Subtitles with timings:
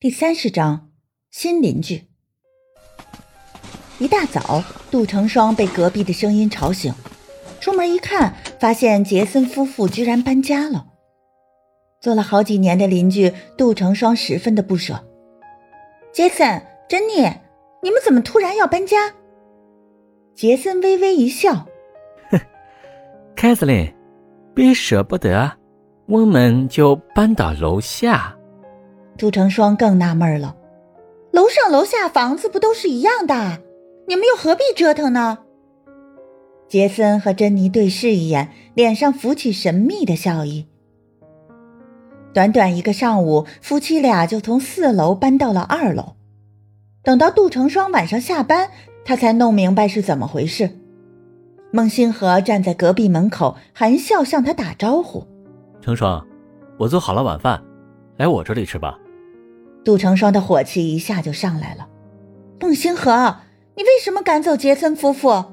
[0.00, 0.88] 第三十章
[1.30, 2.06] 新邻居。
[3.98, 6.90] 一大早，杜成双被隔壁的声音吵醒，
[7.60, 10.86] 出门一看，发现杰森夫妇居然搬家了。
[12.00, 15.04] 做了好几年的邻居，杜成双十分的不舍。
[16.14, 17.16] 杰森、珍妮，
[17.82, 19.12] 你们怎么突然要搬家？
[20.34, 21.66] 杰森微微一笑，
[22.30, 22.40] 哼，
[23.36, 23.94] 凯瑟琳，
[24.54, 25.58] 别舍不得，
[26.06, 28.34] 我们就搬到楼下。
[29.20, 30.56] 杜成双更纳闷了，
[31.30, 33.60] 楼上楼下房子不都是一样的？
[34.08, 35.40] 你们又何必折腾呢？
[36.66, 40.66] 杰森和珍妮对视一眼，脸上浮起神秘的笑意。
[42.32, 46.16] 短短一个上午，夫妻俩就从四楼搬到了二楼。
[47.02, 48.70] 等到杜成双晚上下班，
[49.04, 50.70] 他才弄明白是怎么回事。
[51.72, 55.26] 孟星河站在隔壁门口，含笑向他打招呼
[55.82, 56.26] ：“成双，
[56.78, 57.62] 我做好了晚饭，
[58.16, 58.98] 来我这里吃吧。”
[59.84, 61.88] 杜成双的火气一下就上来了。
[62.60, 63.36] 孟星河，
[63.74, 65.44] 你为什么赶走杰森夫妇？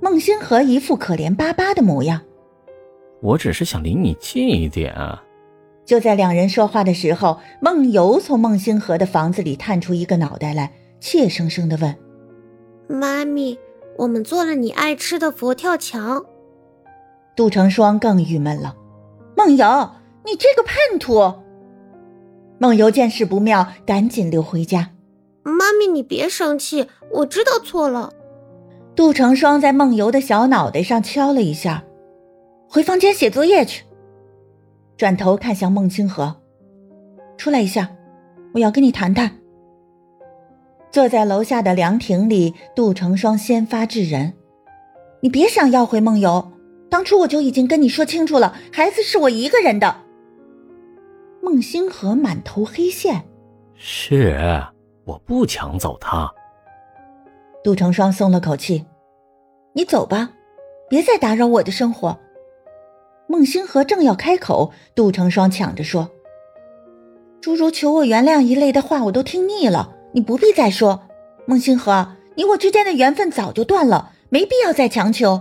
[0.00, 2.22] 孟星河一副可怜巴巴的模样。
[3.20, 5.22] 我只是想离你近一点啊。
[5.84, 11.94] 就在两人说话的时候，梦游从孟星河的房子里探出一个脑袋来，怯生生的问
[12.88, 13.58] ：“妈咪，
[13.98, 16.24] 我们做了你爱吃的佛跳墙。”
[17.36, 18.76] 杜成双更郁闷了。
[19.36, 19.90] 梦游，
[20.24, 21.34] 你这个叛徒！
[22.60, 24.90] 梦游见势不妙，赶紧溜回家。
[25.42, 28.12] 妈咪，你别生气，我知道错了。
[28.94, 31.82] 杜成双在梦游的小脑袋上敲了一下，
[32.68, 33.84] 回房间写作业去。
[34.98, 36.36] 转头看向孟清河，
[37.38, 37.90] 出来一下，
[38.52, 39.38] 我要跟你谈谈。
[40.90, 44.34] 坐在楼下的凉亭里，杜成双先发制人
[45.22, 46.52] ：“你别想要回梦游，
[46.90, 49.96] 当初我就已经跟你说清楚了，孩子是我一个人的。”
[51.42, 53.24] 孟星河满头黑线，
[53.74, 54.62] 是
[55.04, 56.30] 我不抢走他。
[57.64, 58.84] 杜成双松了口气，
[59.72, 60.30] 你走吧，
[60.88, 62.18] 别再打扰我的生活。
[63.26, 66.10] 孟星河正要开口，杜成双抢着说
[67.40, 71.02] ：“诸如求我原谅一类的话，我都听腻了，你不必再说。
[71.46, 75.40] 孟星河，你我之间的缘分早就断了，没必要再强求。”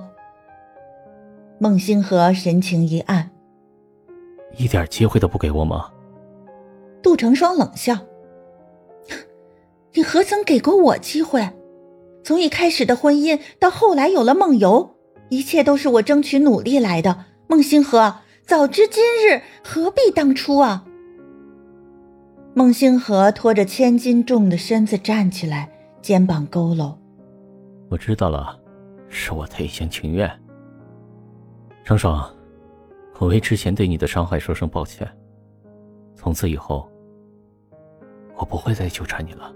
[1.60, 3.32] 孟星河神情一暗。
[4.58, 5.92] 一点机会都不给我吗？
[7.20, 7.98] 成双冷笑
[9.92, 11.46] ：“你何曾给过我机会？
[12.24, 14.96] 从一开始的婚姻到后来有了梦游，
[15.28, 17.26] 一切都是我争取努力来的。
[17.50, 18.16] 孟星河，
[18.46, 20.86] 早知今日，何必当初啊？”
[22.56, 25.70] 孟星河拖着千斤重的身子站起来，
[26.02, 26.96] 肩膀佝偻
[27.92, 28.58] ：“我知道了，
[29.10, 30.32] 是我的一厢情愿。”
[31.84, 32.34] 成双。
[33.18, 35.06] 我为之前对你的伤害说声抱歉。
[36.16, 36.90] 从此以后，
[38.40, 39.54] 我不会再纠缠你了。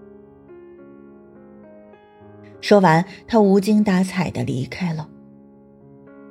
[2.60, 5.10] 说完，他无精打采的离开了。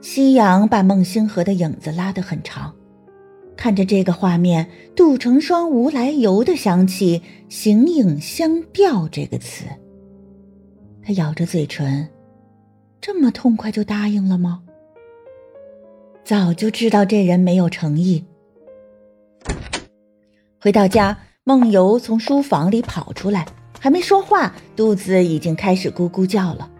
[0.00, 2.74] 夕阳把孟星河的影子拉得很长，
[3.56, 9.64] 看着这个画面，杜成双无来由的想起“形影相吊”这个词。
[11.02, 12.08] 他咬着嘴唇，
[13.00, 14.62] 这么痛快就答应了吗？
[16.24, 18.24] 早就知道这人没有诚意。
[20.60, 23.46] 回到家，梦游从书房里跑出来，
[23.80, 26.70] 还没说话，肚子已经开始咕咕叫了。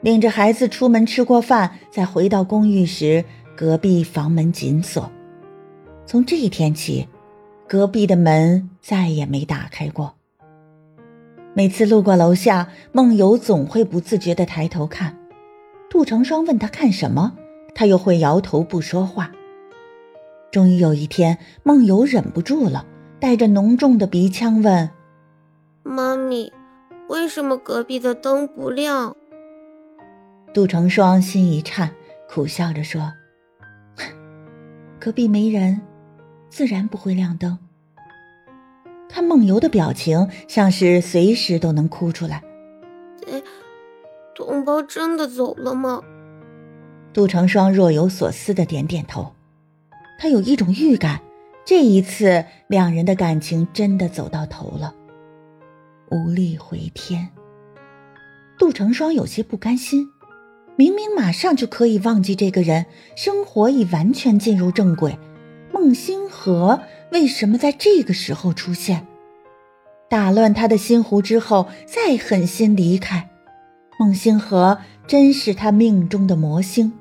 [0.00, 3.24] 领着孩子出门吃过饭，再回到公寓时，
[3.56, 5.10] 隔壁房门紧锁。
[6.06, 7.08] 从这一天起，
[7.66, 10.14] 隔壁的门再也没打开过。
[11.52, 15.18] 每次路过楼下，梦游总会不自觉地抬头看。
[15.90, 17.32] 杜成双问他看什么。
[17.74, 19.32] 他又会摇头不说话。
[20.52, 22.86] 终于有一天，梦游忍不住了，
[23.24, 24.90] 带着浓重的鼻腔问
[25.82, 26.52] ：“妈咪，
[27.08, 29.16] 为什么隔壁的灯不亮？”
[30.52, 31.90] 杜成双心一颤，
[32.28, 33.10] 苦笑着说
[35.00, 35.80] ：“隔壁没人，
[36.50, 37.58] 自然不会亮灯。”
[39.08, 42.42] 他梦游的表情，像是随时都能哭出来。
[43.32, 43.42] 哎，
[44.34, 46.02] 同胞真的走了吗？
[47.14, 49.32] 杜成双若有所思的点点头，
[50.18, 51.22] 他有一种预感，
[51.64, 54.94] 这一次两人的感情真的走到头了，
[56.10, 57.28] 无力回天。
[58.58, 60.06] 杜成双有些不甘心，
[60.76, 62.84] 明明马上就可以忘记这个人，
[63.16, 65.18] 生活已完全进入正轨，
[65.72, 66.80] 孟星河
[67.10, 69.06] 为什么在这个时候出现，
[70.10, 73.30] 打乱他的心湖之后再狠心离开？
[73.98, 76.92] 孟星河真是他命中的魔星。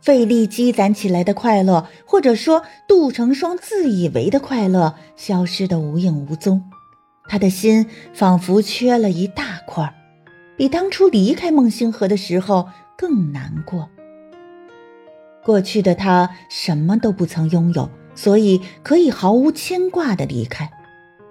[0.00, 6.62] 费力积攒起来的快乐，或者说杜成双自以为的快乐，消失得无影无踪。
[7.28, 9.94] 他的心仿佛缺了一大块，
[10.56, 12.68] 比当初离开孟星河的时候
[12.98, 13.88] 更难过。
[15.44, 20.70] 过去的他什么都不曾拥有，所以可以毫无牵挂的离开。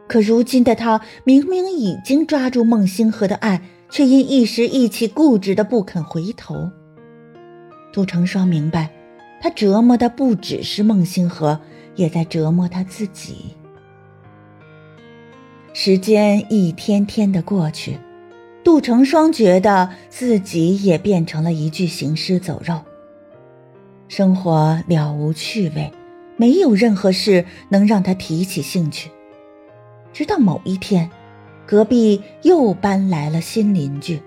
[0.07, 3.61] 可如今的他明明已经抓住孟星河的爱，
[3.91, 6.71] 却因一时意气固执的不肯回头。
[7.91, 8.89] 杜成双明白，
[9.41, 11.59] 他折磨的不只是孟星河，
[11.95, 13.55] 也在折磨他自己。
[15.73, 17.97] 时间一天天的过去，
[18.63, 22.81] 杜成双觉得自己也变成了一具行尸走肉。
[24.07, 25.91] 生活了无趣味，
[26.35, 29.09] 没有任何事能让他提起兴趣。
[30.11, 31.09] 直到某一天，
[31.65, 34.19] 隔壁又搬来了新邻居。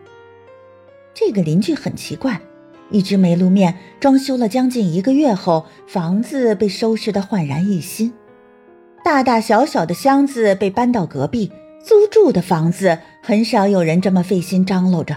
[1.12, 2.41] 这个邻居很奇怪。
[2.93, 8.12] 一直没露面，装修了将近一个月后，房子被收拾得焕然一新。
[9.05, 11.50] 大大小小的箱子被搬到隔壁
[11.83, 15.17] 租住的房子，很少有人这么费心张罗着。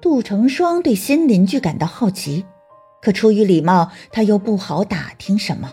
[0.00, 2.44] 杜成双对新邻居感到好奇，
[3.02, 5.72] 可出于礼貌，他又不好打听什么。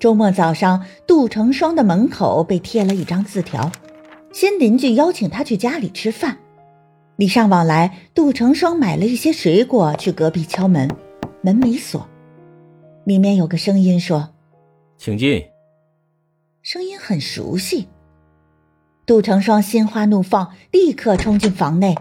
[0.00, 3.70] 周末早上，杜成双的门口被贴了一张字条，
[4.32, 6.38] 新邻居邀请他去家里吃饭。
[7.16, 10.90] 礼尚往来，杜成双买了一些水果去隔壁敲门，
[11.42, 12.08] 门没锁，
[13.04, 14.30] 里面有个声音说
[14.98, 15.44] ：“请进。”
[16.60, 17.86] 声音很熟悉。
[19.06, 21.94] 杜成双心花怒放，立刻冲进房内，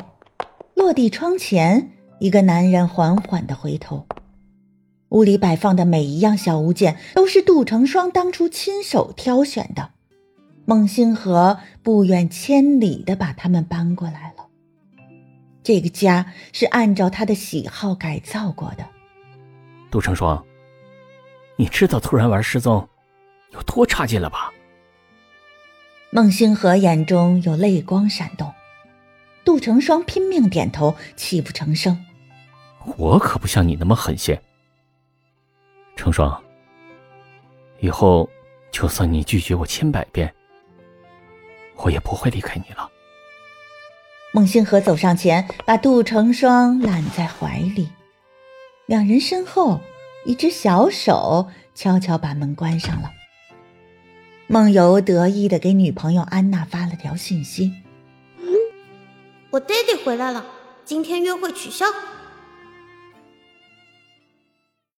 [0.74, 4.08] 落地窗前，一个男人缓缓的回头。
[5.10, 9.92] 屋里摆放的每一样小物件都是杜成双当初亲手挑选的，
[10.66, 14.33] 孟星河不远千里的把他们搬过来了。
[15.64, 18.86] 这个家是按照他的喜好改造过的。
[19.90, 20.44] 杜成双，
[21.56, 22.88] 你知道突然玩失踪
[23.52, 24.52] 有多差劲了吧？
[26.10, 28.54] 孟星河眼中有泪光闪动，
[29.44, 32.06] 杜成双拼命点头，泣不成声。
[32.98, 34.38] 我可不像你那么狠心。
[35.96, 36.44] 成双，
[37.80, 38.30] 以后
[38.72, 40.34] 就算你拒绝我千百遍，
[41.78, 42.90] 我也不会离开你了。
[44.36, 47.90] 孟星河走上前，把杜成双揽在怀里。
[48.88, 49.80] 两人身后，
[50.26, 53.12] 一只小手悄悄把门关上了。
[54.48, 57.74] 梦游得意的给女朋友安娜发了条信息
[59.52, 60.44] ：“我爹爹回来了，
[60.84, 61.86] 今天约会取消。”